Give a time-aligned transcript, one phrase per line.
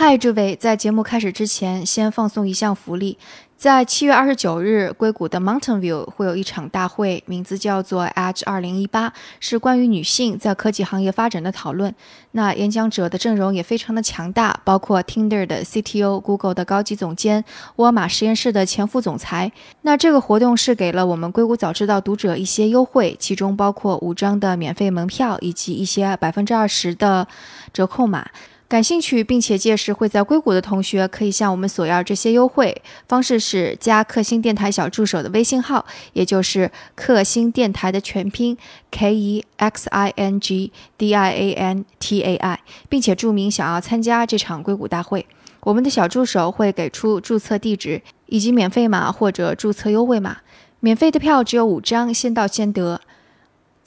[0.00, 3.18] 嗨，诸位，在节目开始之前，先放送一项福利。
[3.56, 11.92] 在七月二十九日，硅谷的 Mountain View 会有一场大会，名字叫做 Edge 二零一八，是关于女性在科技行业发展的讨论。
[12.30, 17.44] 那演讲者的阵容也非常的强大，包括 Tinder 的 CTO、Google 的高级总监、
[17.74, 19.50] 沃尔玛实验室的前副总裁。
[19.82, 27.26] 那这个活动是给了我们硅谷早知道读者一些优惠，其中包括五张的免费门票以及一些百分之二十的
[27.72, 28.30] 折扣码。
[28.68, 32.82] 感兴趣并且届时会在硅谷的同学，可以向我们索要这些优惠。
[33.08, 38.58] 方式是加克星电台小助手的微信号，也就是克星电台的全拼
[38.90, 45.24] K E X I N G D I A N T A I，并且注明想要参加这场硅谷大会。
[45.60, 50.36] 我们的小助手会给出注册地址以及免费码或者注册优惠码。
[50.80, 53.00] 免费的票只有五张，先到先得。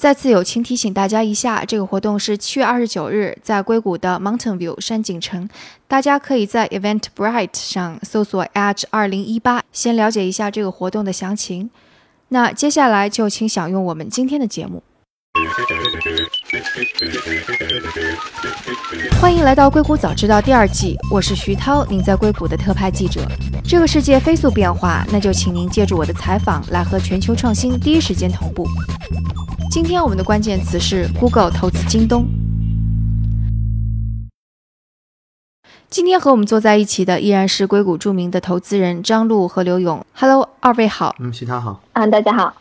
[0.01, 5.47] 再次友情提醒大家一下，这个活动是七月二十九日在硅谷的 Mountain View 山景城，
[5.87, 11.69] 大家可以在 Eventbrite 上搜索 Edge 二零一八，先了解一下这个活动的详情。
[12.29, 14.81] 那接下来就请享用我们今天的节目。
[19.19, 23.21] 欢迎来到硅谷早知道第二季，我是徐涛，您在硅谷的特派记者。
[23.63, 28.65] 这个世界飞速变化，那就请您借助我的采访来和全球创新第一时间同步。
[29.69, 32.25] 今天我们的关键词是 Google 投资京东。
[35.89, 40.03] 今天和我们坐在一起的依然是硅谷著名的投资人张璐和刘勇。
[40.13, 41.15] Hello，二位好。
[41.19, 41.81] 嗯，徐涛好。
[41.93, 42.53] 啊，大家好。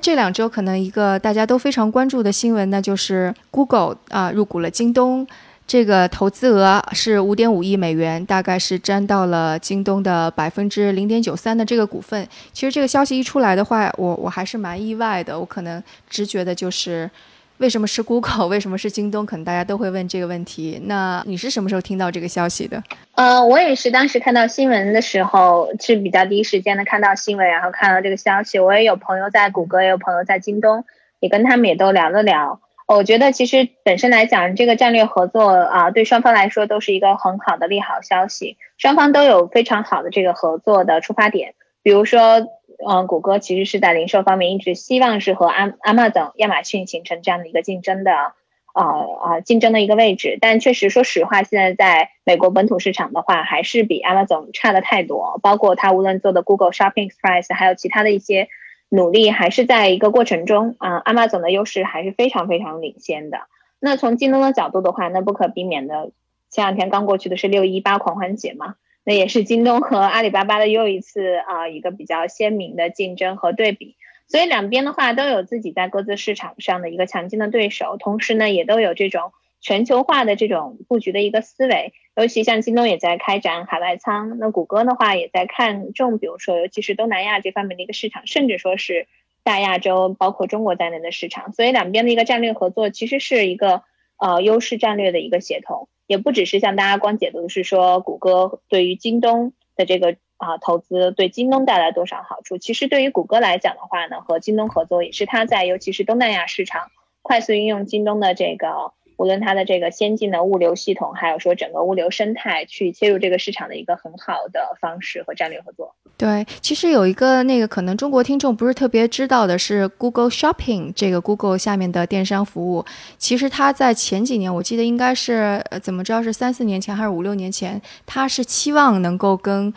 [0.00, 5.26] 这两周可能一个大家都非常关注的新闻，那就是 Google 啊入股了京东。
[5.66, 12.26] 这个投资额是五点五亿美元，大概是占到了京东的百分之零点九三的这个股份。
[12.54, 15.38] 其实这个消息一出来的话，我我还是蛮意外的。
[15.38, 17.10] 我可能直觉的就是，
[17.58, 19.26] 为什么是 Google， 为什么是京东？
[19.26, 20.80] 可能大家都会问这个问题。
[20.84, 22.82] 那你是什么时候听到这个消息的？
[23.14, 28.58] 呃，我也是当时看到新闻的时候是比较第一时间的看到新闻，然后看到这个消息。
[28.58, 30.84] 我也有朋友在谷歌，也有朋友在京东，
[31.20, 32.60] 也跟他们也都聊了聊。
[32.86, 38.56] 我觉得其实本身来讲，这个战略合作啊，对双方来说都是一个很好的利好消息。
[38.78, 41.54] 双方都有非常好的这个合作的出发点。
[41.82, 42.46] 比如说，
[42.86, 48.84] 嗯，谷歌其实是在零售方面一直希望是和阿阿玛等亚马逊形成这样的一个竞争的，啊
[49.22, 50.38] 啊，竞争的一个位置。
[50.40, 55.40] 但确实，说实话，现在在美国本土市场的话，还是比 Amazon 差的太多。
[55.42, 58.48] 包括它无论做的 Google Shopping Express，还有其他的一些。
[58.90, 63.40] 努力还是在一个过程中啊，阿玛总的优势还是非常非常领先的。
[63.80, 66.10] 那从京东的角度的话，那不可避免的，
[66.48, 68.76] 前两天刚过去的是六一八狂欢节嘛，
[69.08, 73.96] 那也是京东和阿里巴巴的又一次啊一个比较鲜明的竞争和对比。
[74.26, 79.32] 所以两边的话都有自己在各自市场上的一个强劲的对手，同时呢也都有这种。
[79.60, 89.08] 全球化的这种布局的一个思维，尤其像京东也在开展海外仓，那谷歌的话也在看重，比如说尤其是东南亚这方面的一个市场，甚至说是
[89.42, 91.52] 大亚洲，包括中国在内的市场。
[91.52, 93.82] 所以两边的一个战略合作，其实是一个
[94.18, 106.90] 呃优势战略的一个协同，也不只是像大家光解读的是说谷歌对于京东的这个啊投资对京东带来多少好处，其实对于谷歌来讲的话呢，和京东合作也是它在尤其是东南亚市场
[107.22, 108.92] 快速运用京东的这个。
[109.18, 115.94] 无论它的这个先进的物流系统，还有说整个物流生态，去切入这个市场的一个很好的方式和战略合作。
[116.16, 122.84] 对，其实有一个那个可能中国听众不是特别知道的是，Google Shopping 这个 Google 下面的电商服务，
[123.18, 129.74] 其实它在前几年，我记得应该是呃怎么着是三四年前还是五六年前，它是期望能够跟。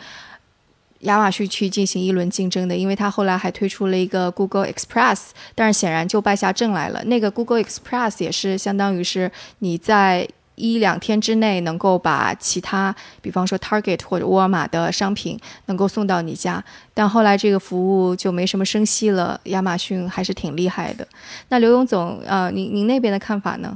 [1.02, 5.20] 亚马逊去进行一轮竞争的，因为它后来还推出了一个 Google Express，
[5.54, 7.02] 但是显然就败下阵来了。
[7.04, 16.62] 那个 Google Express 也是相当于是你在一两天之内能够把其他，比方说 Target 或者沃尔玛的商品能够送到你家，
[16.92, 19.40] 但后来这个服务就没什么声息了。
[19.44, 21.08] 亚马逊还是挺厉害的。
[21.48, 23.74] 那刘勇总，呃，您您那边的看法呢？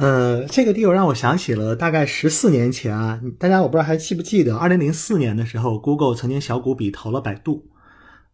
[0.00, 7.66] 呃，这个地方让我想起了大概十四年前啊，大家我不知道还记不记得，二零零四年的时候，Google 曾经小股比投了百度，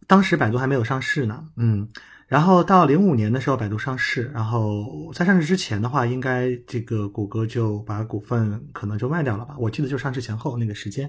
[0.07, 1.89] 当时百度还没有上市呢，嗯，
[2.27, 9.53] 然后到零五年的时候，百度上市，然后在上市之前的话，应该这个谷歌就把股份可能就卖掉了吧？
[9.59, 11.05] 我记得就上市前后那个时间，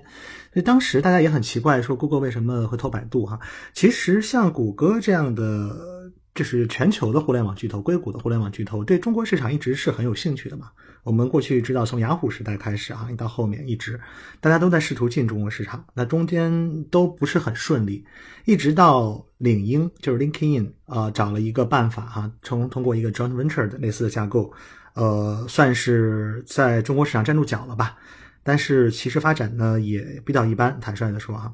[0.52, 3.38] 所以当时大家也很奇怪，说 Google 为什么会投百度哈？
[3.72, 5.97] 其实像谷歌这样的。
[6.34, 10.70] 这是全球的互联网巨头，硅谷的互联网巨头，对中国市场一直是很有兴趣的嘛。
[11.02, 13.98] 我们过去知道，从雅虎时代开始啊，到后面一直，
[14.40, 18.04] 大家都在试图进中国市场，那中间都不是很顺利，
[18.44, 24.52] 一直到领英就是 LinkedIn 啊，找了一个办法哈，从通过一个 joint venture 的类似的架构，
[24.94, 27.96] 呃，算是在中国市场站住脚了吧。
[28.42, 31.52] 但是其实发展呢也比较一般，坦率的说哈。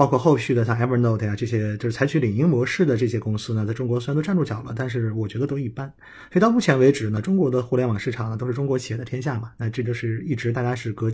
[0.00, 5.86] 包括后续的像 Evernote 呀这些，就是采取领英模式的这些公司呢，在中国虽然都站住脚了，但是我觉得都一般。
[6.32, 11.12] 所以到目前为止呢，中国的互联网市场呢都是中国企业的天下嘛，那这就是一直大家是隔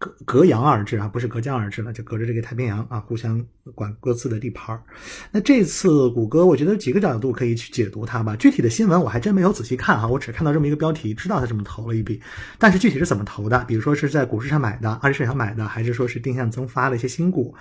[0.00, 3.44] 隔隔洋而治啊，不是隔江而治了，就隔着这个太平洋啊，互相
[3.74, 4.82] 管各自的地盘儿。
[5.30, 8.34] 那这次谷歌，我觉得几个角度可以去解读它吧。
[8.36, 12.18] 具体的新闻我还真没有仔细看哈，我只看到这么一个标题，知道它这么投了一笔，
[12.58, 17.54] 但是具体是怎么投的，比如说是在股市上买的，二级市场买的，还是说是定向增发了一些新股？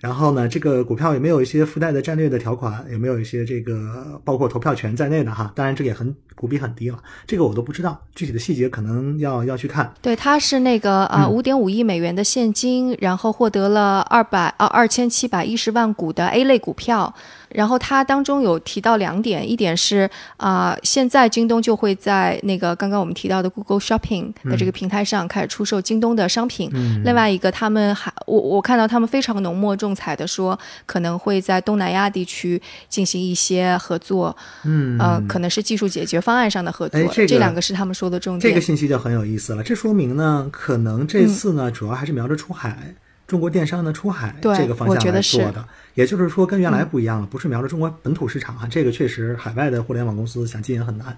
[0.00, 2.84] 然后呢，这个股票有没有一些附带的战略的条款？
[2.90, 5.52] 有没有一些这个包括投票权在内的哈？
[5.54, 9.94] 当然，这也很股比很低了，这个我都不知道，具体的细节可能要要去看。
[10.02, 17.14] 对，它是那个呃五点五亿美元的现金，然后获得了二百啊二千七百一十万股的 A 类股票。
[17.54, 26.70] 然后它当中有提到两点，一点是啊，现在京东就会在那个刚刚我们提到的 Google Shopping 的这个平台上开始出售京东的商品。
[27.04, 34.36] 另外一个，他们还我我看到他们非常浓墨重彩的说，可能会在东南亚地区进行一些合作。
[34.64, 37.00] 嗯，呃，可能是技术解决方案上的合作。
[37.12, 38.50] 这这两个是他们说的重点。
[38.50, 42.94] 这个信息就很有意思了，这说明呢，可能这次呢，主要还是瞄着出海。
[43.26, 51.16] 中国电商的出海这个方向来做的，也就是说跟原来不一样了，不是瞄着中国本土市场啊，这个确实海外的互联网公司想进也很难。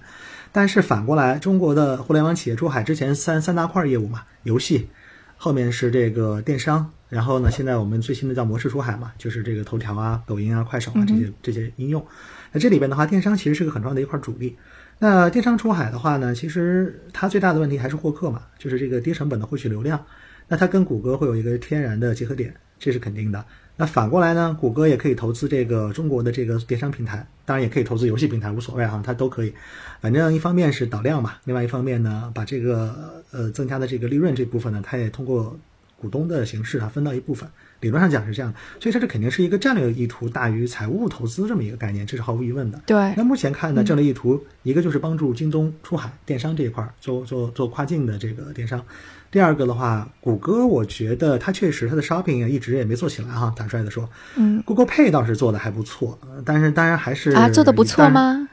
[0.53, 4.89] 但是反过来，中国的互联网企业出海之前三三大块业务嘛，游戏，
[5.37, 12.07] 后面是这个电商，然后呢，现在我们最新的叫模式出海嘛，就是这个头条啊、抖音啊、快手啊这些这些应用。
[12.53, 14.57] 那这里边的话，电商其实是个很重要的一块主力。
[14.99, 20.01] 那电商出海的话呢，其实它最大的问题还是获客嘛，就是这个低成本的获取流量。
[20.49, 23.45] 那它跟谷歌会有一个天然的结合点，这是肯定的。
[23.79, 29.53] 那反过来呢，谷歌也可以投资这个中国的这个电商平台，当然也可以投资游戏平台，无所谓哈，它都可以。
[30.01, 35.59] 反正一方面是导量嘛，另外一方面呢，把这个呃增加的这个利润这部分呢，它也通过
[36.01, 37.47] 股东的形式啊分到一部分。
[37.81, 42.81] 理论上讲是这样，所以它这肯定是一个战略意图大于财务投资这么一个概念，这是毫无疑问的。
[42.87, 42.97] 对。
[43.15, 48.83] 那目前看呢，战略意图一个就是帮助京东出海电商这一块做做做跨境的这个电商。
[49.31, 58.49] 第二个的话，谷歌我觉得它确实它的 shopping 一直也没做起来哈，坦率的说，嗯，Google Pay 倒是做的还不错，但是当然还是啊，做的不错吗？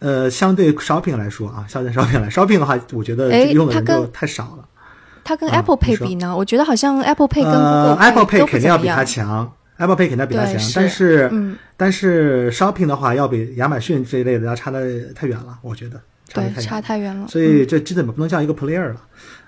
[0.00, 4.68] 呃，相对 shopping 来说啊，相对 shopping 来 shopping 的话，我觉得用的人就太少了。
[5.22, 6.36] 它跟 Apple Pay 比呢？
[6.36, 15.98] 我觉得好像 Apple Pay 跟 Google Apple Pay 肯定要比它强，Apple Pay 肯定要比它强，但是但是 shopping 的话要比亚马逊这一类的要差的太远了，我觉得
[16.34, 18.96] 对差太远了，所以这基本不能叫一个 player 了。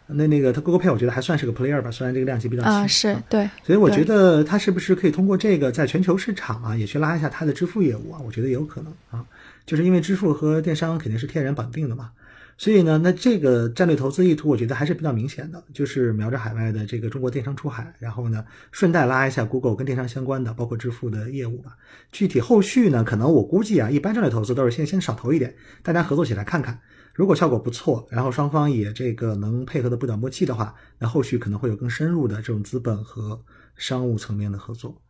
[0.09, 8.21] 那那个它 Google Pay 我觉得还算是个 player 吧，虽然这个量级比较轻啊，是对，所以我觉得它是不是可以通过这个在全球市场啊，也去拉一下它的支付业务啊？
[8.25, 9.25] 我觉得也有可能啊，
[9.67, 12.11] 就是因为支付和电商肯定是天然绑定的嘛，
[12.57, 21.77] 所以呢，那这个战略投资意图我觉得还是比较明显的，就是瞄着海外的这个中国电商出海，然后呢顺带拉一下 Google 跟电商相关的，包括支付的业务吧。
[22.13, 26.79] 具体后续呢，可能我估计啊，一般战略投资都是先先少投一点，大家合作起来看看。
[27.17, 33.43] 如果效果不错，然后双方也这个能配合的不短默契的话，那后续可能会有更深入的这种资本和
[33.75, 35.01] 商务层面的合作。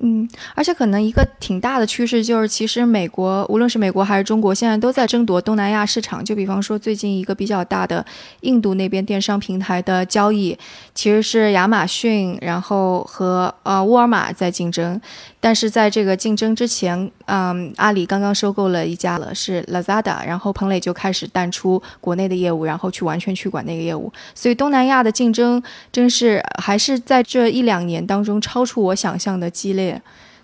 [0.00, 6.24] 嗯，而且可能一个挺大的趋势就是，其实美国无论是美国还是中国，现在都在争夺东南亚市场。
[6.24, 8.04] 就比方说，最近一个比较大的
[8.42, 10.56] 印度那边电商平台的交易，
[10.94, 15.00] 其实是亚马逊，然后和呃沃尔玛在竞争。
[15.40, 24.12] 但是在这个竞争之前，嗯，阿里刚刚收购了一家了，是 Lazada，然后彭磊就开始淡出国内的业务，然后去完全去管那个业务。
[24.34, 25.62] 所以东南亚的竞争
[25.92, 29.87] 真是还是在这一两年当中超出我想象的激烈，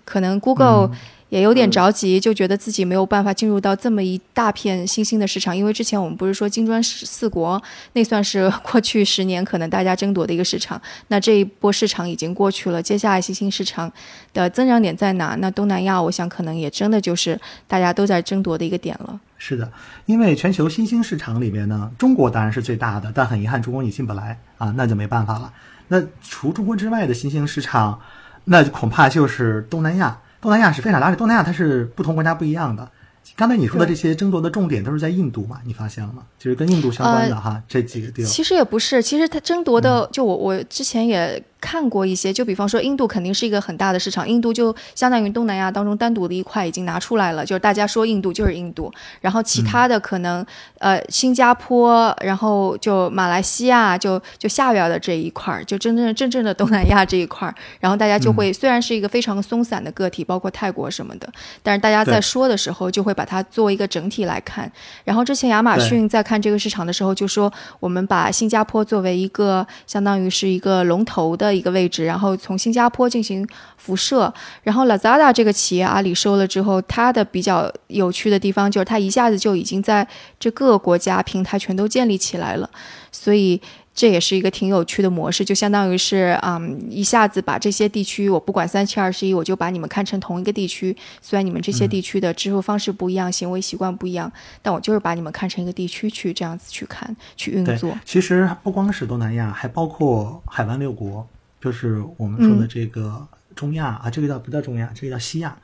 [0.03, 0.91] 可能 Google。
[1.29, 7.61] 也有点着急，就觉得自己没有办法进入到这么一大片新兴的市场，因为之前我们不是说金砖四国
[7.93, 13.91] 那算是过去十年可能大家争夺的一个市场，那这一波市场已经过去了，接下来新兴市场
[14.33, 15.35] 的增长点在哪？
[15.41, 17.37] 那东南亚，我想可能也真的就是
[17.67, 19.19] 大家都在争夺的一个点了。
[19.39, 19.69] 是的，
[20.05, 25.51] 因为全球新兴市场里面呢，中国当然是最大的，但很遗憾中国你进不来啊，那就没办法了。
[25.87, 27.99] 那除中国之外的新兴市场，
[28.45, 30.17] 那恐怕就是东南亚。
[30.41, 32.87] 东南亚是非常而且东南亚它是不同国家不一样的。
[33.35, 35.59] 刚才你说的这些争夺的重点都是在印度嘛？
[35.65, 36.23] 你发现了吗？
[36.37, 38.31] 就是跟印度相关的哈，这几个地方。
[38.31, 41.43] 其实也不是，其实它争夺的，就我我之前也。
[41.65, 50.45] 看过一些，就比方说印度肯定是一个很大的市场，印度就相当于东南亚当中单独的一块已经拿出来了，就是大家说印度就是印度，然后其他的可能
[50.77, 61.27] 呃新加坡，然后就马来西亚，就就下边的这一块，就真正真正的东南亚这一块，然后大家就会虽然是一个非常松散的个体，包括泰国什么的，
[61.63, 64.71] 但是大家在说的时候就会把它作为一个整体来看。
[65.03, 73.47] 然后之前亚马逊在看这个市场的时候就说，我们把新加坡作为一个相当于是一个龙头的一个位置，然后从新加坡进行
[73.77, 74.33] 辐射。
[74.63, 80.07] 然后 Lazada 这个企业阿里收了之后，它的比较有趣的地方就是它一下子就已经在
[80.39, 82.69] 这各个国家平台全都建立起来了，
[83.11, 83.61] 所以。
[83.97, 90.93] 这也是一个挺有趣的模式，就相当于是，嗯，一下子把这些地区，我不管三七二十一，我就把你们看成同一个地区。
[91.21, 94.29] 虽然你们这些地区的支付方式不一样，行为习惯不一样，
[94.61, 97.97] 但我就是把你们看成一个地区去这样子去看，去运作。
[98.03, 101.25] 其实不光是东南亚，还包括海湾六国，
[101.65, 104.91] 就是我们说的这个中亚啊，这个叫不叫中亚？
[104.93, 105.57] 这个叫西亚，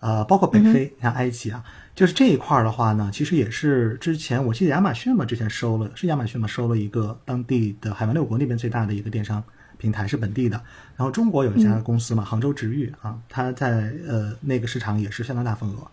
[0.00, 1.62] 呃，包括北非，像埃及啊。
[1.94, 9.40] 就是这一块儿的话呢，其实也是之前我记得亚马逊嘛，之前收了是亚马逊嘛，收了一个当地的海湾六国那边最大的一个电商
[9.78, 10.60] 平台是本地的。
[10.96, 15.86] 然后中国有一家公司嘛，杭州直遇啊，它在呃那个市场也是相当大份额，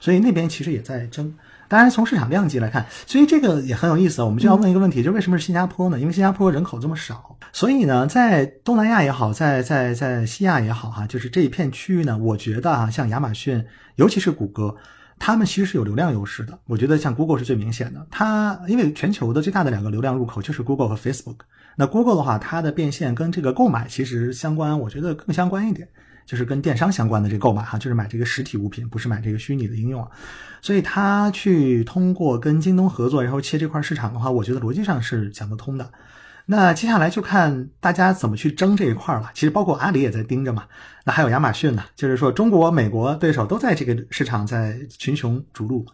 [0.00, 1.32] 所以那边其实也在争。
[1.74, 4.22] 当然从市场量级来看，所以这个也很有意思。
[4.22, 5.98] 我们就要问一个问题，就是为什么是新加坡呢？
[5.98, 13.64] 因为新加坡人口这么少，所以呢，在东南亚也好，在在在西亚也好哈，就是这一片区域呢，我觉得啊，像亚马逊，
[13.96, 14.76] 尤其是谷歌。
[15.16, 18.04] 他们其实是有流量优势的，我觉得像 Google 是最明显的。
[18.10, 21.36] 它因为全球的最大的两个流量入口就是 Google 和 Facebook。
[21.76, 25.88] 那 Google 的话，它的变现跟这个购买其实相关，我觉得更相关一点，
[26.26, 30.06] 就是跟电商相关的这购买哈，就是买这个实体物品，不是买这个虚拟的应用。
[30.62, 35.90] 所以他去通过跟京东合作，然后切这块市场的话，我觉得逻辑上是讲得通的。
[36.46, 39.30] 那接下来就看大家怎么去争这一块了。
[39.34, 40.64] 其实包括阿里也在盯着嘛。
[41.04, 45.84] 那还有亚马逊呢，就是说中国、美国对手都在这个市场在群雄逐鹿。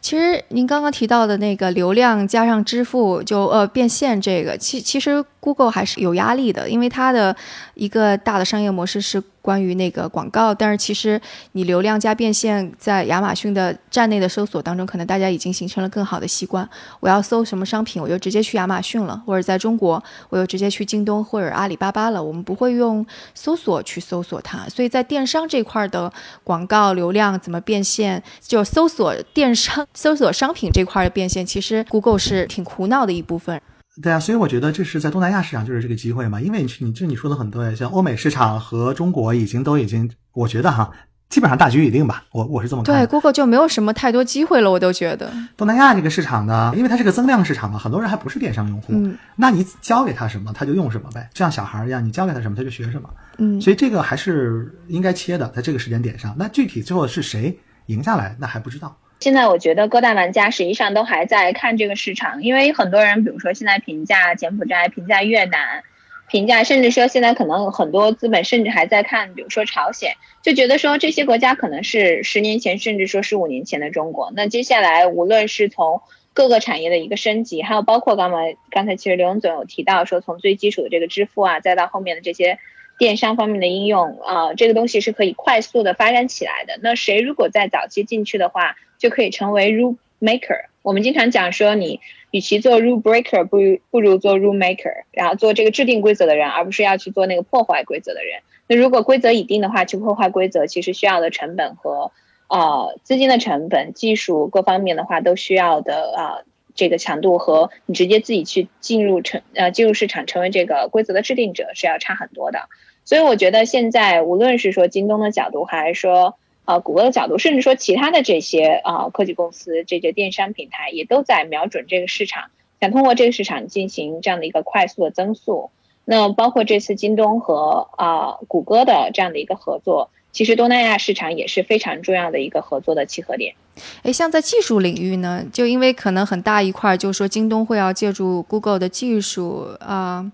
[0.00, 7.36] 其实您刚刚提到的那个流量加上支付，就呃变现这个，其其实 Google 还是有压力的，因为它的
[7.74, 9.20] 一个大的商业模式是。
[9.46, 11.20] 关于那个广告，但是其实
[11.52, 16.68] 你流量加变现，在亚马逊的站内的搜索当中，可能大家已经形成了更好的习惯。
[16.98, 22.20] 我要搜什么商品，我就直接去亚马逊了，或者在中国，我就直接去京东或者阿里巴巴了。
[22.20, 26.12] 我们不会用搜索去搜索它，所以在电商这块的
[26.42, 33.62] 广告流量怎么变现，就搜索电商、搜索商品这块的变现，其实 Google 是挺苦恼的一部分。
[34.02, 40.92] 对啊，所以我觉得这是在东南亚市场就是这个机会嘛，因为你你这你说的很对，像欧美市场和中国已经都已经，我觉得哈，
[41.30, 42.94] 基本上大局已定吧，我我是这么看。
[42.94, 45.32] 对，Google 就没有什么太多机会了，我都觉得。
[45.56, 56.34] 东南亚这个市场呢，因为它是个增量市场嘛，很多人还不是电商用户，嗯，那你教给他什么，他就用什么呗，就像小孩一样，你教给他什么，他就学什么，嗯，所以这个还是应该切的，在这个时间点上。
[56.38, 58.94] 那具体最后是谁赢下来，那还不知道。
[59.18, 65.82] 现在我觉得各大玩家实际上都还在看这个市场，因为很多人，比如说现在评价柬埔寨、评价越南、
[66.28, 74.30] 评价，甚至说现在可能很多资本甚至还在看，比如说朝鲜，就觉得说这些国家可能是十年前，甚至说十五年前的中国。
[74.34, 76.02] 那接下来无论是从
[76.34, 82.58] 各个产业的一个升级，还有包括刚才刚才其实刘总有提到说，从最基础的这个支付啊，再到后面的这些
[82.98, 86.78] 电商方面的应用啊，这个东西是可以快速的发展起来的。
[86.82, 90.66] 那谁如果在早期进去的话，就可以成为 rule maker。
[90.82, 92.00] 我们经常讲说，你
[92.30, 98.40] 与其做 rule breaker，不如不如做 rule maker，然后做这个制定规则的人，而不是要去做那个破坏规则的人。
[98.68, 102.12] 那如果规则已定的话，去破坏规则，其实需要的成本和
[102.48, 106.42] 呃资金的成本、技术各方面的话，都需要的啊
[106.74, 112.68] 这个强度和你直接自己去进入成呃进入市场成为这个规则的制定者是要差很多的。
[113.04, 116.36] 所以我觉得现在无论是说京东的角度，还是说
[116.66, 125.70] 啊，谷歌的角度，甚至说其他的这些啊科技公司、这些电商平台，也都在瞄准这个市场，想通过这个市场进行这样的一个快速的增速。
[126.04, 133.54] 那包括这次京东和啊谷歌的这样的一个合作，其实东南亚市场也是非常重要的一个合作的契合点。
[134.02, 140.30] 诶，像在技术领域呢，就因为可能很大一块，就是说京东会要借助 Google 的技术啊。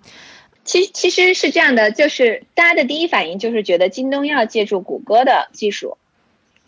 [0.64, 5.98] 其其实是这样的，就是大家的第一反应就是觉得京东要借助谷歌的技术。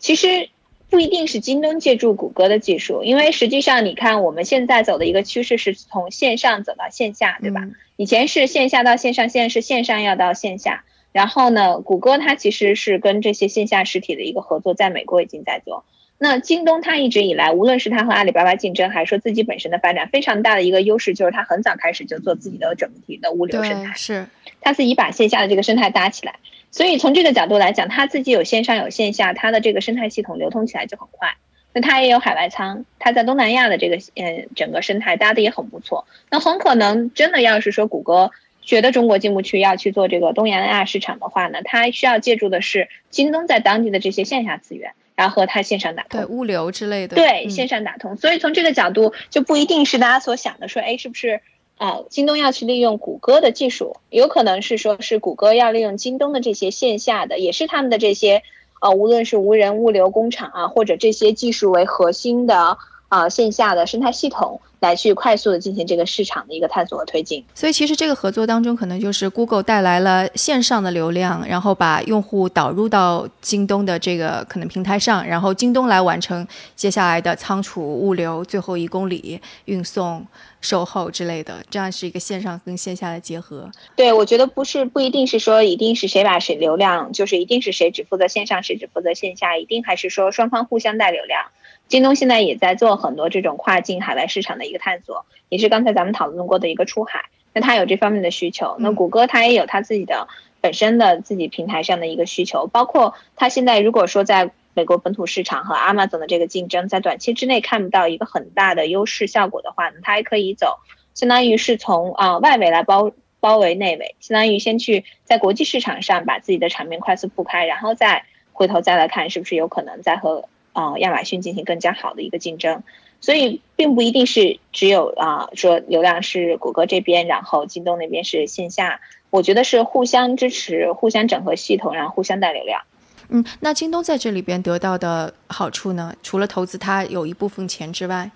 [0.05, 0.49] 其实
[0.91, 7.67] 不一定是京东借助谷歌的技术，因为实际上你看我们现在走的一个趋势是从线上走到线下，对吧？
[7.97, 10.83] 以前是线下到线上，现在是线上要到线下。
[11.11, 15.85] 然后呢，谷歌它其实是跟这些线下实体的一个合作，在美国已经在做。
[16.19, 24.27] 那京东它一直以来，无论是它和阿里巴巴竞争，还是说自己本身的发展，非常大的一个优势就是它很早开始就做自己的整体的物流生态，是
[24.61, 26.35] 它自己把线下的这个生态搭起来。
[26.75, 31.37] 所以从这个角度来讲，它自己有线上有线下，它的这个生态系统流通起来就很快。
[31.71, 36.05] 那它也有海外仓，它在东南亚的这个嗯整个生态搭的也很不错。
[36.29, 44.91] 那很可能真的要是说谷歌觉得中国进不去，要去做这个东南亚市场的话呢，它需要借助的是京东在当地的这些线下资源。
[45.15, 48.17] 然后和它线上打通，对物流之类的，对线上打通。
[48.17, 51.39] 所以从这个角度，就不一定是大家所想的说，哎，是不是
[51.77, 52.01] 啊？
[52.09, 58.43] 京东要去利用谷歌的技术，有可能是说是谷歌要利用京东的这些线下的，也是他们的这些
[58.81, 62.77] 呃，无论是无人物流工厂啊，或者这些技术为核心的。
[63.09, 67.43] 啊，线下的生态系统来去快速的进行这个市场的一个探索和推进。
[67.53, 76.45] 所以其实这个合作当中，可能就是 Google 带来了线上的流量，然后把用户导入到京东的这个可能平台上，然后京东来完成
[76.75, 80.25] 接下来的仓储、物流、最后一公里运送、
[80.59, 83.69] 售后之类的，这样是一个线上跟线下的结合。
[83.95, 91.45] 对，我觉得不是不一定是说一定是谁把谁流量，就是一定是谁只负责线上，谁只负责线下，一定还是说双方互相带流量。
[91.87, 97.25] 京东现在也在做很多这种跨境海外市场的一个探索，也是刚才咱们讨论过的一个出海。
[97.53, 100.27] 那它有这方面的需求，那谷歌它也有它自己的
[100.59, 110.79] 本身的自己平台上的一个需求，包括它现在如果说在美国本土市场和 Amazon 的这个竞争，在短期之内看不到一个很大的优势效果的话呢，它还可以走，
[111.13, 120.49] 相当于是从啊外围来包包围内围，相当于先去在国际市场上把自己的场面快速铺开，然后再回头再来看是不是有可能再和。
[120.75, 122.83] 啊，亚马逊进行更加好的一个竞争，
[123.21, 132.81] 所以并不一定是只有啊说流量是谷歌这边，然后京东那边是线下，我觉得是互相支持、互相整合系统，然后互相带流量。
[133.29, 136.13] 嗯，那京东在这里边得到的好处呢？
[136.21, 138.29] 除了投资它有一部分钱之外，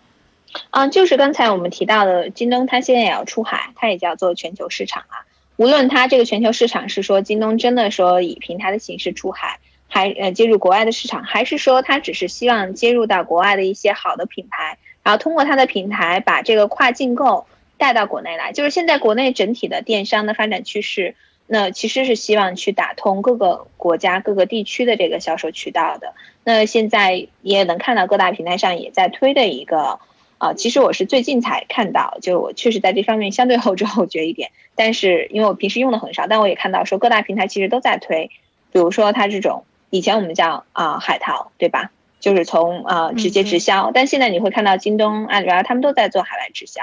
[0.70, 5.28] 啊，就是刚才我们提到的，京东它现在也要出海，它也叫做全球市场啊。
[5.58, 9.60] 无论它这个全球市场是说京东真的说以平台的形式出海。
[9.92, 18.54] 还呃接入国外的市场，还是说他只是希望接入到国外的一些好的品牌，然后通过他的平台把这个跨境购带到国内来？
[18.54, 21.16] 就是现在国内整体的电商的发展趋势，
[21.48, 26.14] 那其实是希望去打通各个国家各个地区的这个销售渠道的。
[26.44, 30.00] 那现在也能看到各大平台上也在推的一个
[30.38, 38.30] 啊，其实我是最近才看到，就我确实在这方面相对后知后觉一点，但是因为我平时用的很少，但我也看到说各大平台其实都在推，
[38.72, 39.64] 比如说它这种。
[39.90, 41.92] 以前我们叫啊海淘，对吧？
[42.20, 46.82] 就是从啊直接直销，但现在你会看到京东、阿里巴巴他们都在做海外直销。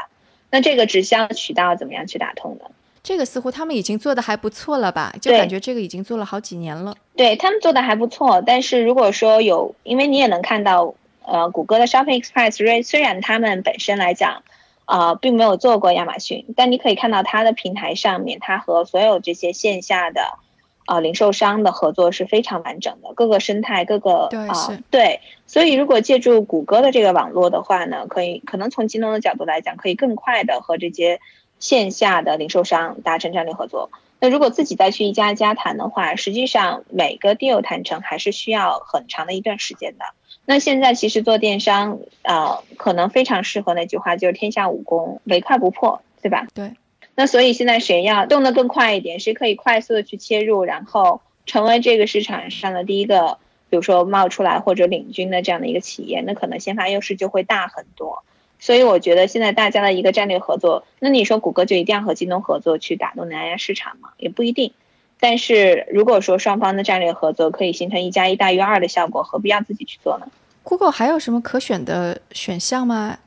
[0.51, 2.65] 那这个直销渠道怎么样去打通呢？
[3.03, 5.15] 这个似乎他们已经做的还不错了吧？
[5.21, 6.97] 就感觉这个已经做了好几年了。
[7.15, 10.95] 对他们做的还不错，但是如果说有，因为你也能看到，
[11.27, 14.43] 呃，谷歌的 Shopping Express 虽然他们本身来讲
[14.87, 20.39] 啊并没有做过亚马逊，但你可以看到它的平台上面，它和所有这些线下的。
[20.87, 31.21] 啊，零售商的合作是非常完整的，各个生态，各个啊，对，所以如果借助谷歌的这个网络的话呢，可以可能从京东的角度来讲，可以更快的和这些
[31.59, 33.91] 线下的零售商达成战略合作。
[34.19, 40.05] 那如果自己再去一家一家谈的话，实际上每个 deal 谈成还是需要很长的一段时间的。
[40.47, 46.47] 那现在其实做电商啊，可能非常适合那句话，就是天下武功，唯快不破，对吧？
[46.55, 46.73] 对。
[47.17, 53.39] 那所以现在谁要动得更快一点，谁可以快速的去切入，然后成为这个市场上的第一个，
[53.71, 58.23] 比如说冒出来或者领军的这样的一个企业，那可能先发优势就会大很多。
[58.59, 64.11] 所以我觉得现在大家的一个战略合作，那你说谷歌就一定要和京东合作去打动南亚市场吗？
[64.19, 64.73] 也不一定。
[65.19, 70.27] 但是如果说双方的战略合作可以形成一加一大于二的效果，何必要自己去做呢
[70.63, 73.19] ？Google 还有什么可选的选项吗？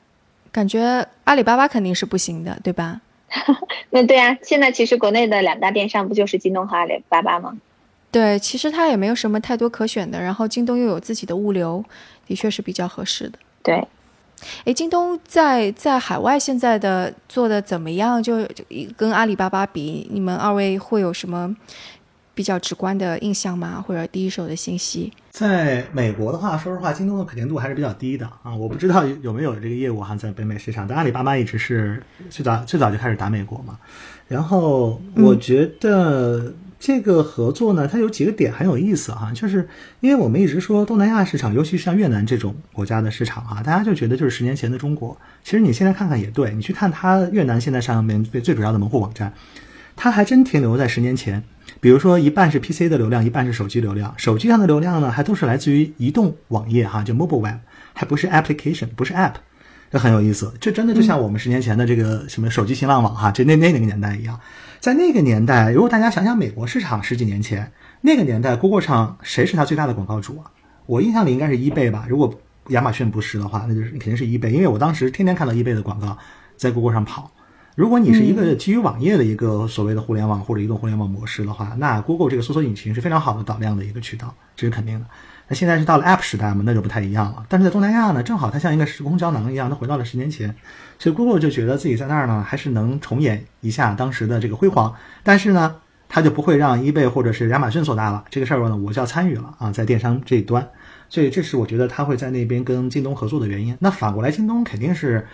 [0.52, 3.02] 感觉阿里巴巴肯定是不行的，对吧？
[3.92, 7.58] 那对啊，现在其实国内的两大电商不就是京东和阿里巴巴吗？
[8.12, 10.20] 对，其实它也没有什么太多可选的。
[10.20, 11.84] 然后京东又有自己的物流，
[12.26, 13.38] 的确是比较合适的。
[13.62, 13.88] 对，
[14.65, 18.22] 哎，京东在在海外现在的做的怎么样？
[18.24, 18.48] 就
[18.98, 21.56] 跟阿里巴巴比，你们二位会有什么？
[22.39, 23.84] 比较直观的印象吗？
[23.86, 25.12] 或者第一手的信息？
[25.30, 28.56] 在美国的话，说实话，京东的可见度还是比较低的啊。
[28.56, 30.88] 我不知道有没有这个业务哈，在北美市场。
[30.88, 33.78] 但阿里巴巴一直是最早最早就开始打美国嘛。
[34.30, 39.34] 然后我觉得这个合作呢，它有几个点很有意思哈。
[39.36, 39.67] 就是
[39.99, 45.17] 因为我们一直说东南亚市场，尤其是像越南这种国家的市场啊，大家就觉得就是十年前的中国。
[45.43, 49.34] 其实你现在看看也对，你去看它越南现在上面最最主要的门户网站，
[49.97, 51.43] 它还真停留在十年前。
[51.82, 54.13] 比如说，一半是 PC 的流量，一半是手机流量。
[54.18, 57.58] 手机上的流量呢，还都是来自于移动网页，哈，就 mobile web。
[57.94, 59.34] 还不是 application，不是 app，
[59.92, 60.54] 这很有意思。
[60.60, 64.39] 这真的就像我们十年前的这个什么手机新浪网哈，就那那那个年代一样。
[64.80, 67.70] 在那个年代，如果大家想想美国市场十几年前
[68.02, 70.52] 那个年代，Google 上谁是它最大的广告主啊？
[70.86, 72.06] 我印象里应该是 eBay 吧。
[72.08, 72.34] 如果
[72.70, 76.18] 亚马逊不是的话，那就是肯定是 eBay，因为我当时天天看到 eBay 的广告
[76.56, 77.32] 在 Google 上跑。
[77.80, 85.06] 如果你是一个基于网页的一个所谓的互联网或者移动互联网模式的话，那 Google 这个搜索引擎是非常好的导量的一个渠道，这是肯定的。
[85.48, 87.46] 那现在是到了 App 时代嘛，那就不太一样了。
[87.48, 90.54] 但是在东南亚呢，正好它像一个时空胶囊一样，它回到了十年前，
[90.98, 94.94] 所以 Google 就觉得自己在那儿呢，还是能重演一下当时的这个辉煌。
[95.24, 95.78] 但是呢，
[96.10, 98.26] 它就不会让 eBay 或者是亚马逊做大了。
[98.30, 100.68] 这个事儿呢，我就要参与了啊，在电商这一端。
[101.08, 103.74] 所以这是我觉得它会在那边跟京东合作的原因。
[103.80, 105.26] 那反过来，京东肯定是。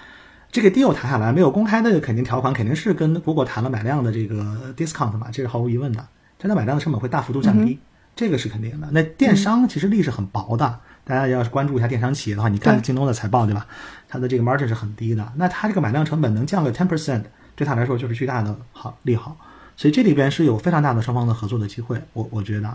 [0.51, 6.05] 这个 deal 谈下来没有公开的肯定条款，肯定是跟 Google 谈了买量的这个 discount 嘛，这是毫无疑问的。
[6.38, 7.79] 真的买量的成本会大幅度降低，
[8.15, 8.88] 这个是肯定的。
[8.91, 13.65] 那电商其实利是很薄的，大家要是关注一下电商企业的话，你看京东的财报对吧？
[14.08, 17.23] 它的这个 margin 是很低的，那它这个买量成本能降个 ten percent，
[17.55, 19.36] 对它来说就是巨大的好利好。
[19.77, 22.69] 所以这里边是有非常大的双方的合作的机会，我我觉得。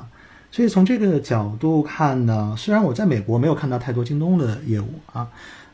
[0.50, 5.28] 所以从这个角度看呢，虽然我在美国没有看到太多京东的业务啊，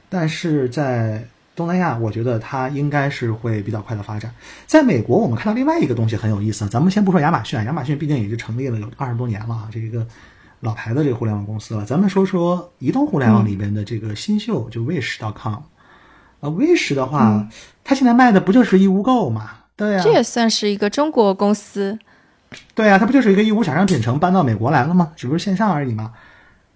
[0.09, 4.33] 但是在东南亚，我觉得它应该是会比较快的发展。
[4.67, 6.69] 在美国，我们看到另外一个东西很有意思。
[6.69, 10.07] 咱们先不说亚马逊，亚马逊毕竟也就成立了有二十多年了啊，这一个
[10.61, 11.85] 老牌的这个互联网公司了。
[11.85, 15.61] 咱们说说移动互联网里边的这个新秀，就 Wish.com。
[16.41, 17.49] 啊，Wish 的话，
[17.83, 19.51] 它现在卖的不就是义乌购嘛？
[19.75, 21.99] 对呀，这也算是一个中国公司。
[22.75, 25.13] 对呀，它不就是一个义乌小商品城搬到美国来了吗？
[25.17, 26.13] 只不过线上而已嘛。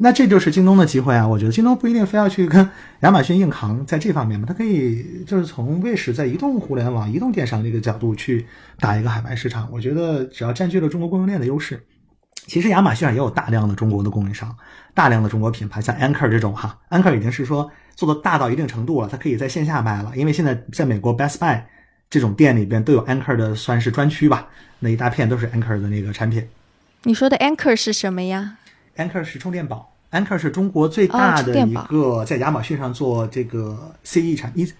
[0.03, 1.29] 那这就是京东的机会啊！
[1.29, 2.67] 我觉得京东不一定非要去跟
[3.01, 8.47] 亚马逊硬扛在这方面嘛，它可以就是从 Wish 在移动互联网、移动电商这个角度去
[8.79, 9.69] 打一个海外市场。
[9.71, 11.85] 我觉得只要占据了中国供应链的优势，
[12.47, 14.57] 其实亚马逊上也有大量的中国的供应商、
[14.95, 21.61] 大量的中国品牌，像 Anchor 这种哈，Anchor 已经是说做的大到一定程度了，它可以在线下卖了，因为现在在美国 Best Buy
[22.09, 26.49] 这种店里边都有 Anchor 的算是专区吧，那一大片都是 Anchor 的那个产品。
[27.03, 28.59] 你说的 Anchor 是什么呀
[29.01, 34.71] ？Anchor 是充电宝，Anchor 是中国最大的一个在亚马逊上做这个 CE 产一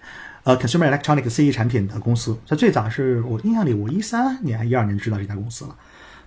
[0.43, 2.37] 呃 consumer electronic CE 产品的公司。
[2.47, 5.75] 它最早是我印象里，我一三年、一二年知道这家公司了。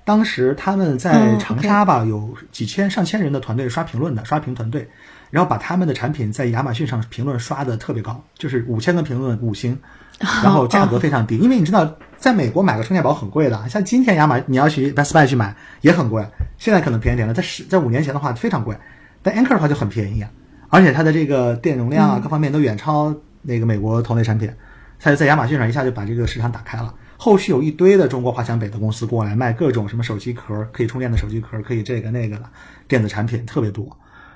[0.04, 4.86] 当时他们在长沙吧，有几千上千人的团队刷评论的刷屏团队，
[5.30, 9.78] 然后把他们的产品在亚马逊上评论刷的特别高，就是五千个评论五星，
[10.18, 11.96] 然后价格非常低，因为你知道。
[12.16, 17.34] 在美国买个充电宝很贵的，像今天亚马你要去 Best Buy 去买也很贵，现在可能便宜点了。
[17.34, 18.74] 在十在五年前的话非常贵，
[19.20, 20.30] 但 Anker 的话就很便宜啊，
[20.70, 24.50] 而且它的这个电容量啊各方面都远超那个美国同类产品，
[24.98, 26.94] 它就在亚马逊上一下就把这个市场打开了。
[27.18, 32.44] 后续有一堆的中国华强北的公司过来卖各种什么手机壳可以充电的手机壳，可以这个那个的
[32.88, 33.86] 电子产品特别多。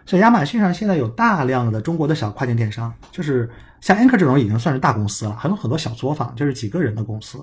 [0.04, 3.48] 所以亚马逊上现在有大量的中国的小跨境电商，就是
[3.80, 7.38] 像 Anker 这种已经算是大公司了，还有很多小作坊，就是几个人的公司。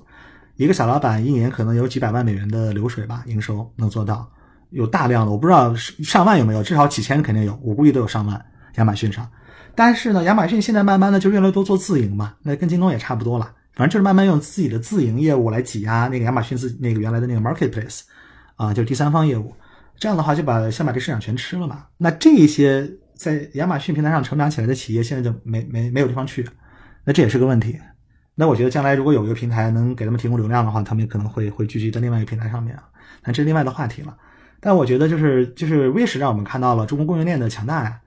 [0.56, 4.26] 一个小老板一年可能有几百万美元的流水吧，营收能做到，
[4.70, 8.44] 有大量的，我不知道上万有没有，至少几千肯定有，我估计都有上万。
[8.76, 9.26] 亚马逊上，
[9.74, 18.02] 但是呢，亚马逊现在慢慢的就越来越多做自营嘛，那跟京东也差不多了，反正就是慢慢用自己的自营业务来挤压那个亚马逊自那个原来的那个 marketplace，
[18.56, 19.54] 啊，就是第三方业务，
[19.98, 21.86] 这样的话就把先把这市场全吃了嘛。
[21.96, 26.46] 那这一些在亚马逊平台上成长起来的企业，现在就没没没有地方去，
[27.04, 27.78] 那这也是个问题。
[28.34, 32.84] 那我觉得将来如果有一个平台能给他们提供流量的话，他们也可能会会聚集在另外一个平台上面啊。
[33.22, 34.16] 但这是另外的话题了。
[34.60, 38.00] 但我觉得就是就是 Wish 让我们看到了中国供应链的强大呀。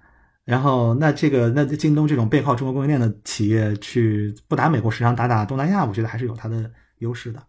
[0.45, 6.69] 然后那这个那京东这种背靠中国供应链的企业去不打美国市场打打东南亚，我觉得还是有它的
[6.99, 7.41] 优势的。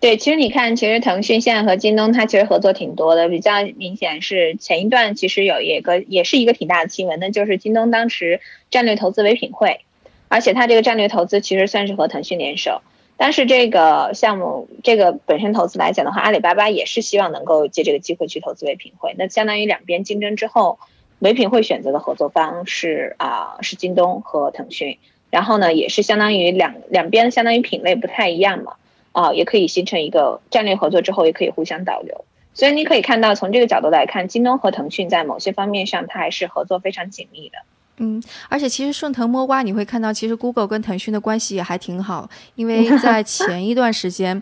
[0.00, 9.80] 对，其实你看，其实腾讯现在和京东它其实合作挺多的，比较明显是前一段其实有一个也是一个挺大的新闻，那就是京东当时战略投资唯品会。
[10.28, 12.82] 而且它这个战略投资其实算是和腾讯联手，
[13.16, 19.14] 但是这个项目这个本身投资来讲的话，阿里巴巴也是希望能够借这个机会去投资唯品会。
[19.16, 20.78] 那相当于两边竞争之后，
[21.20, 24.98] 唯品会选择的合作方是啊是京东和腾讯，
[25.30, 28.74] 然后呢也是相当于两两边相当于品类不太一样嘛，
[29.14, 32.26] 啊也可以形成一个战略合作之后也可以互相导流。
[32.52, 37.56] 所以你可以看到从这个角度来看，京东和腾讯在某些方面上它还是合作非常紧密的。
[37.96, 44.40] 嗯，而且其实顺藤摸瓜，你会看到，其实 Google 跟腾讯的关系也还挺好，因为在前一段时间，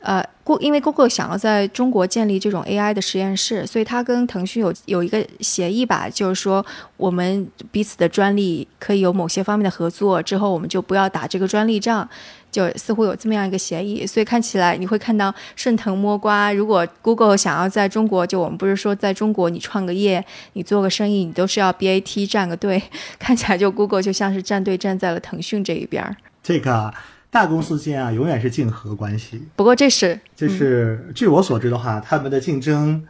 [0.00, 6.64] 呃，过因为 Google 想要在中国建立这种 AI 的实验室，所以它跟腾讯有有一个协议吧，就是说
[6.96, 12.08] 我们彼此的专利可以有某些方面的合作，之后我们就不要打这个专利仗。
[12.54, 16.52] 就似乎有这么样一个协议，所以看起来你会看到顺藤摸瓜。
[16.52, 22.80] 如果 Google 想要在中国，就我们不是说在中国你创个业，你做个生意，你都是要 BAT 站个队，
[23.18, 26.16] 看起来就 Google 就像是站队站在了腾讯这一边。
[26.44, 26.94] 这个
[27.28, 29.42] 大公司间啊，永远是竞合关系。
[29.56, 33.04] 不过这是，就是据我所知的话，他们的竞争。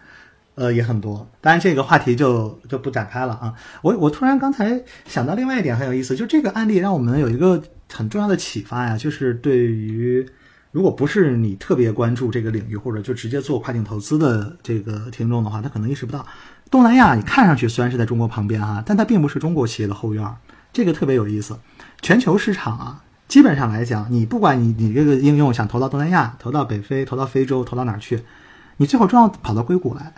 [0.56, 3.52] 呃，也很多，当然这个话题就就不展开了啊。
[3.82, 7.60] 我我突然刚才想到另外一点很有意思，就这个案例让我们有一个
[7.92, 10.26] 很重要的启发呀，就是对于
[10.72, 16.26] 如果不是你特别关注这个领域，或者就直接做跨境投资的这个听众的话，他可能意识不到，
[16.70, 20.28] 东南亚你看上去虽然是在中国旁边哈，但它并不是中国企业的后院，
[20.72, 21.56] 这个特别有意思。
[22.02, 28.20] 全球市场啊，基本上来讲，你不管你你这个应用想投到东南亚，投到北非，投到非洲，投到哪儿去，
[28.78, 30.12] 你最后都要跑到硅谷来。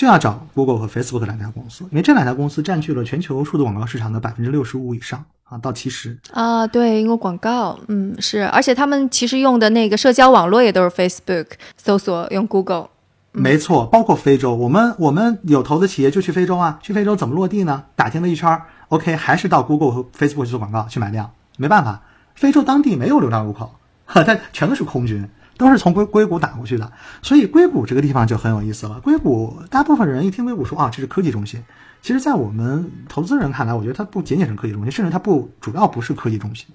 [0.00, 12.88] 就要找 Google 和 Facebook 两家公司，因为这两家公司占据了全球数字广告市场的百分之六十五以上啊，到七十啊，对，因为广告，嗯，是，而且他们其实用的那个社交网络也都是 Facebook，搜索用 Google，
[13.32, 17.84] 没错，包括非洲，我们我们有投资企业就去非洲啊，去非洲怎么落地呢？
[17.94, 18.58] 打听了一圈
[18.88, 22.00] ，OK，还是到 Google 和 Facebook 去做广告去买量，没办法，
[22.34, 23.70] 非洲当地没有流量入口，
[24.06, 25.28] 哈，它全都是空军。
[25.60, 28.98] 都是从硅硅谷打过去的，所以硅谷这个地方就很有意思了。
[29.00, 31.62] 硅谷大部分人一听硅谷说啊，这是科技中心。
[32.00, 36.66] 其实，在我们投资人看来，我觉得它不仅仅是科技中心，甚至它不主要不是科技中心，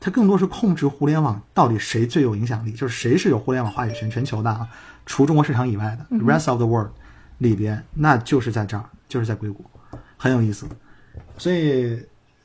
[0.00, 4.66] 它更多是控制互联网到底谁最有影响力，就是谁是有互联网话语权全球的啊，
[5.06, 6.90] 除中国市场以外的 rest of the world
[7.38, 9.64] 里边，那就是在这儿，就是在硅谷，
[10.16, 10.66] 很有意思。
[11.38, 12.04] 所以。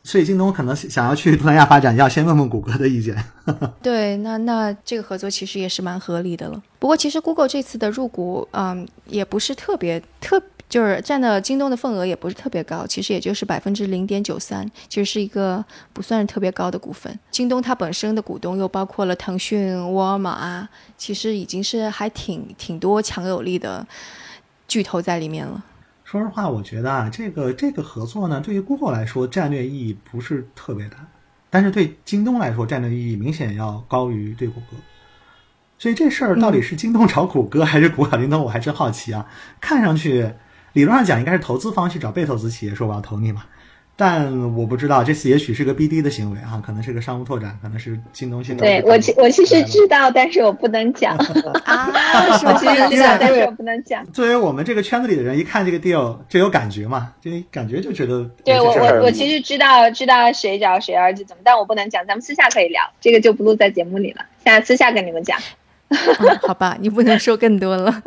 [0.10, 3.16] 所以京东可能想要去东南亚发展，要先问问谷歌的意见。
[3.80, 6.60] 对，那那这个合作其实也是蛮合理的了。
[6.80, 17.20] 不过其实 Google 这次的入股，嗯，也不是特别特，就是占的京东的份额也不是特别高，其实也就是百分之零点九三，其实是一个不算是特别高的股份。
[17.30, 20.68] 京东它本身的股东又包括了腾讯、沃尔玛，
[20.98, 23.86] 其实已经是还挺挺多强有力的
[24.68, 25.64] 巨头在里面了。
[26.10, 30.98] 说实话，我觉得啊，这个这个合作呢，对于 Google 来说战略意义不是特别大，
[31.52, 34.78] 但是对京东来说战略意义明显要高于对谷歌。
[35.78, 39.28] 所以这事儿到底是京东找谷歌还是谷歌找京东，我还真好奇啊。
[39.62, 40.34] 看上去
[40.74, 43.46] 理论上讲应该是投资方去找被投资企业说我要投你嘛。
[44.00, 48.60] 但我不知道，这次也许是个 BD 的行为啊，可能是个商务拓展，可能是京东去找。
[48.60, 51.18] 对我其我其实知道，但是我不能讲
[51.66, 51.90] 啊，
[52.46, 54.06] 我其实知道， 但是我不能讲。
[54.14, 58.24] 作为我们这个圈子里的人，一看这个 deal 就有感觉嘛，就感觉就觉得。
[58.46, 65.38] 对我我我其实知道知道谁找谁儿子怎么，但我不能讲，咱们私下可以聊，这个就不录在节目里了，现在私下跟你们讲。
[66.48, 68.02] 好吧，你不能说更多了。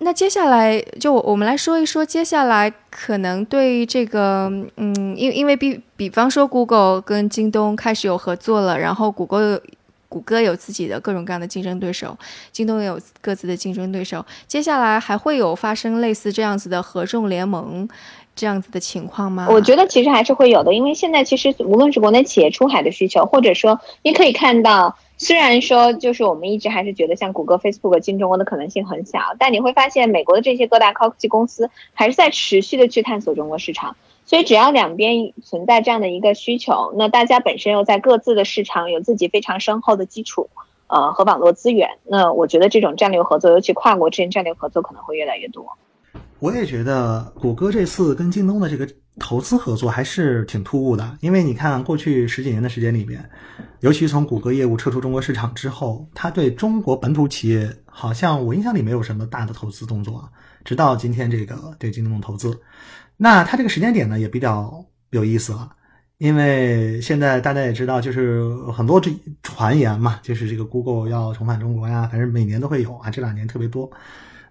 [0.00, 9.60] 那接下来就我们来说一说，接下来可能对这个，嗯，因因为比比方说，Google 跟京东开始有合作了，然后谷歌
[10.08, 12.16] 谷歌有自己的各种各样的竞争对手，
[12.52, 17.88] 京东也有各自的竞争对手，接下来还会有发生类似这样子的合众联盟
[18.36, 19.48] 这样子的情况吗？
[19.50, 24.96] 我觉得其实还是会有的，因为现在其实无论是国内企业出海的需求，或者说你可以看到。
[25.18, 33.96] 虽然说，就是我们一直还是觉得像谷歌、Facebook 进中国的可能性很小，但你会发现，美国的这些各大科技公司还是在持续的去探索中国市场。
[34.24, 40.50] 所以，只要两边存在这样的一个需求，那大家本身又在各自的市场有自己非常深厚的基础，
[40.86, 45.78] 呃，和网络资源，那我觉得这种战略合作，尤其跨国之间战略合作，可能会越来越多。
[46.40, 53.28] 我也觉得谷歌这次跟京东的这个投资合作还是挺突兀的，因为你看过去十几年的时间里边，
[53.80, 60.30] 尤其从谷歌业务撤出中国市场之后，他对中国本土企业好像我印象里没有什么大的投资动作，
[60.64, 62.56] 直到今天这个对京东的投资，
[63.16, 65.68] 那他这个时间点呢也比较有意思了，
[66.18, 69.10] 因为现在大家也知道，就是很多这
[69.42, 73.90] 传言嘛，就是这个 Google 要重返中国呀，反正每年都会有啊，这两年特别多。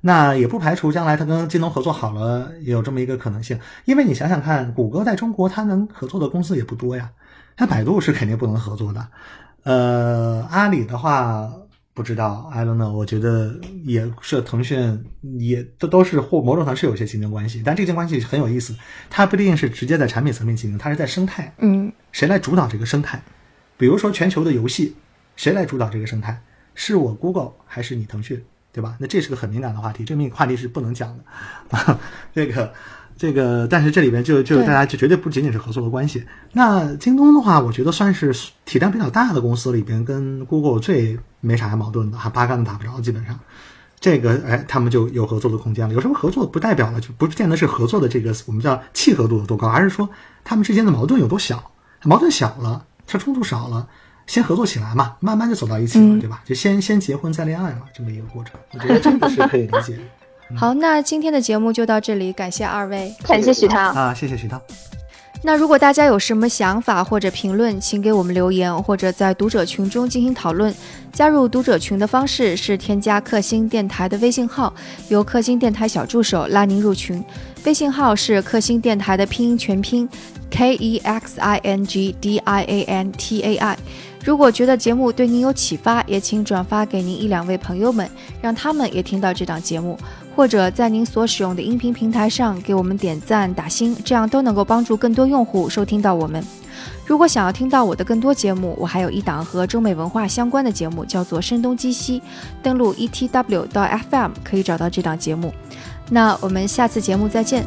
[0.01, 3.60] 那也不排除将来它跟京东合作好了，也有这么一个可能性。
[3.86, 7.10] 因为你想想看，谷歌在中国它能合作的公司也不多呀。
[7.55, 9.07] 它百度是肯定不能合作的。
[9.63, 11.51] 呃，阿里的话
[11.93, 12.91] 不知道，I don't know。
[12.91, 15.03] 我觉得也是腾讯
[15.39, 18.75] 也都都是或某种上是有些竞争关系，但这个竞争关系很有意思。
[19.10, 21.51] 它不一定是直接在产品层面竞争，它是在生态。
[21.57, 23.19] 嗯，谁来主导这个生态？
[23.77, 24.95] 比如说全球的游戏，
[25.36, 26.39] 谁来主导这个生态？
[26.75, 28.45] 是我 Google 还是你腾讯？
[28.77, 28.95] 对吧？
[28.99, 31.99] 那这是个很敏感的话题，这个话题是不能讲的啊。
[32.31, 32.71] 这个，
[33.17, 36.23] 这个，但是这里边就就大家就绝对不仅仅是合作的关系。
[36.53, 38.31] 那京东的话，我觉得算是
[38.65, 43.39] 体量比较大的公司里边，跟 Google 最没啥矛盾的，哈，八竿子打不着，基本上。
[43.99, 45.93] 这个，哎，他们就有合作的空间了。
[45.95, 50.07] 有什么合作不代表了，就不见得是合作的这个我们叫契合度有多高，而是说
[50.43, 51.71] 他们之间的矛盾有多小。
[52.03, 53.87] 矛盾小了，它冲突少了。
[54.27, 56.41] 先合作起来嘛，慢慢就走到一起了，对吧？
[56.45, 60.01] 就先先结婚再恋爱嘛，这么一个过程，我觉得 这个是可以理解的。
[60.55, 64.61] 好，那今天的节目就到这里，感谢二位，感谢许涛啊，谢谢许涛。
[65.43, 70.73] 那如果大家有什么想法或者评论，请给我们留言，或者在读者群中进行讨论。
[71.13, 74.73] 加入读者群的方式是添加克星电台的微信号，
[75.09, 77.23] 由克星电台小助手拉您入群。
[77.65, 80.09] 微信号是克星电台的拼音全拼
[80.49, 83.77] K E X I N G D I A N T A I。
[84.27, 88.09] 如果觉得节目对您有启发，也请转发给您一两位朋友们，
[88.41, 89.97] 让他们也听到这档节目。
[90.35, 96.43] 或者在您所使用的音频平台上给我们点赞打星，这样都能够帮助更多用户收听到我们。
[97.05, 102.19] 如果想要听到我的更多节目，我还有一档和中美文化相关的节目，叫做《声东击西》，
[102.61, 105.53] 登录 etw 到 FM 可以找到这档节目。
[106.09, 107.63] 那我们下次节目再见。